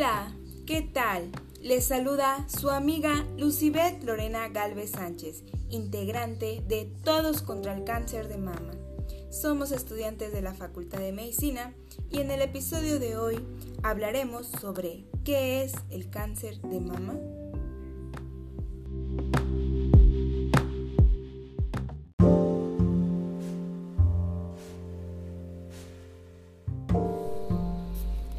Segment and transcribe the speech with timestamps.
[0.00, 0.32] Hola,
[0.66, 1.30] ¿qué tal?
[1.60, 8.38] Les saluda su amiga Lucibeth Lorena Galvez Sánchez, integrante de Todos contra el Cáncer de
[8.38, 8.72] Mama.
[9.30, 11.74] Somos estudiantes de la Facultad de Medicina
[12.10, 13.44] y en el episodio de hoy
[13.82, 17.18] hablaremos sobre qué es el cáncer de mama.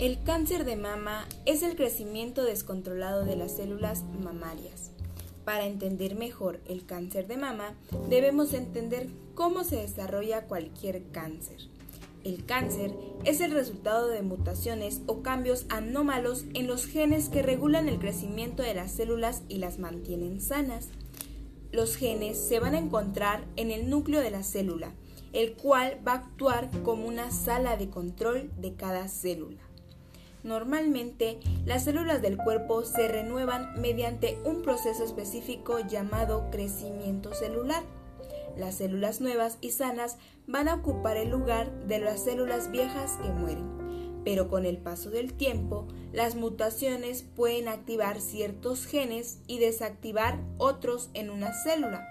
[0.00, 4.92] El cáncer de mama es el crecimiento descontrolado de las células mamarias.
[5.44, 7.74] Para entender mejor el cáncer de mama,
[8.08, 11.58] debemos entender cómo se desarrolla cualquier cáncer.
[12.24, 12.94] El cáncer
[13.26, 18.62] es el resultado de mutaciones o cambios anómalos en los genes que regulan el crecimiento
[18.62, 20.88] de las células y las mantienen sanas.
[21.72, 24.94] Los genes se van a encontrar en el núcleo de la célula,
[25.34, 29.60] el cual va a actuar como una sala de control de cada célula.
[30.42, 37.82] Normalmente, las células del cuerpo se renuevan mediante un proceso específico llamado crecimiento celular.
[38.56, 40.16] Las células nuevas y sanas
[40.46, 44.22] van a ocupar el lugar de las células viejas que mueren.
[44.24, 51.10] Pero con el paso del tiempo, las mutaciones pueden activar ciertos genes y desactivar otros
[51.14, 52.06] en una célula.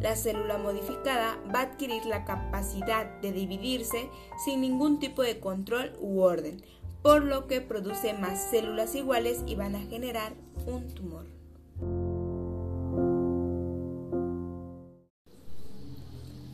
[0.00, 4.10] La célula modificada va a adquirir la capacidad de dividirse
[4.44, 6.62] sin ningún tipo de control u orden,
[7.06, 10.34] por lo que produce más células iguales y van a generar
[10.66, 11.24] un tumor.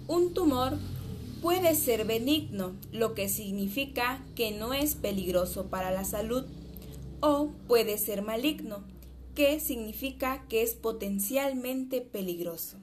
[0.09, 0.77] Un tumor
[1.41, 6.45] puede ser benigno, lo que significa que no es peligroso para la salud,
[7.21, 8.85] o puede ser maligno,
[9.35, 12.77] que significa que es potencialmente peligroso.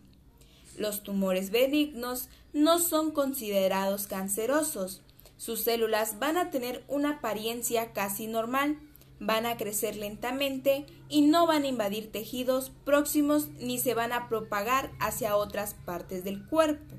[0.76, 5.04] Los tumores benignos no son considerados cancerosos,
[5.40, 8.78] sus células van a tener una apariencia casi normal,
[9.22, 14.28] van a crecer lentamente y no van a invadir tejidos próximos ni se van a
[14.28, 16.94] propagar hacia otras partes del cuerpo.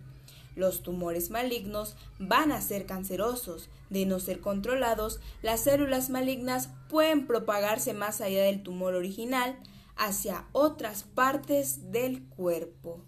[0.57, 3.69] Los tumores malignos van a ser cancerosos.
[3.91, 9.59] De no ser controlados, las células malignas pueden propagarse más allá del tumor original
[9.97, 13.05] hacia otras partes del cuerpo.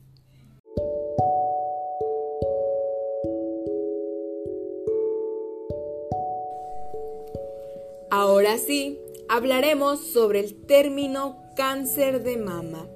[8.14, 12.86] Ahora sí, hablaremos sobre el término cáncer de mama.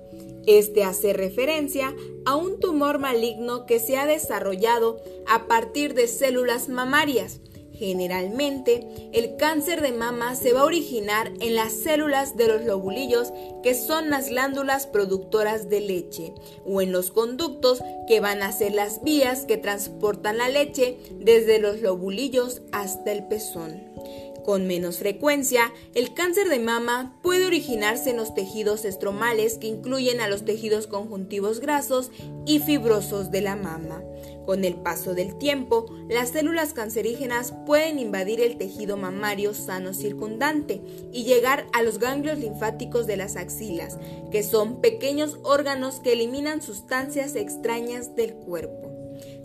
[0.47, 1.97] Este hace referencia
[2.27, 7.41] a un tumor maligno que se ha desarrollado a partir de células mamarias.
[7.73, 13.33] Generalmente, el cáncer de mama se va a originar en las células de los lobulillos,
[13.63, 16.35] que son las glándulas productoras de leche,
[16.67, 21.59] o en los conductos, que van a ser las vías que transportan la leche desde
[21.59, 23.96] los lobulillos hasta el pezón.
[24.47, 30.21] Con menos frecuencia, el cáncer de mama puede originarse en los tejidos estromales que incluyen
[30.21, 32.13] a los tejidos conjuntivos grasos
[32.47, 34.05] y fibrosos de la mama.
[34.47, 40.81] Con el paso del tiempo, las células cancerígenas pueden invadir el tejido mamario sano circundante
[41.13, 43.99] y llegar a los ganglios linfáticos de las axilas,
[44.31, 48.86] que son pequeños órganos que eliminan sustancias extrañas del cuerpo.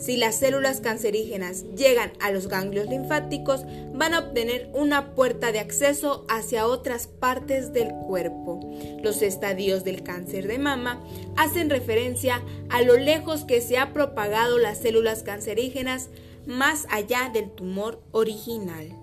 [0.01, 3.61] Si las células cancerígenas llegan a los ganglios linfáticos,
[3.93, 8.59] van a obtener una puerta de acceso hacia otras partes del cuerpo.
[9.03, 10.99] Los estadios del cáncer de mama
[11.37, 16.09] hacen referencia a lo lejos que se ha propagado las células cancerígenas
[16.47, 18.97] más allá del tumor original.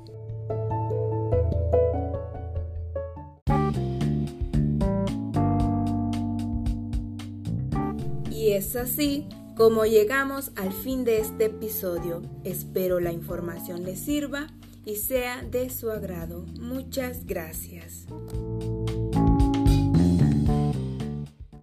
[8.33, 14.47] Y es así como llegamos al fin de este episodio, espero la información les sirva
[14.85, 16.47] y sea de su agrado.
[16.61, 18.07] Muchas gracias.